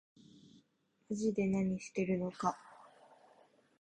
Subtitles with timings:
[1.11, 2.57] まぢで何してるのか